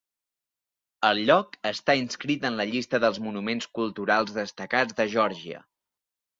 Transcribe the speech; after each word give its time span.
El 1.09 1.21
lloc 1.29 1.53
està 1.73 1.95
inscrit 1.99 2.49
en 2.51 2.59
la 2.63 2.67
llista 2.71 3.01
dels 3.05 3.21
monuments 3.27 3.71
culturals 3.81 4.35
destacats 4.41 5.01
de 5.03 5.11
Geòrgia. 5.17 5.65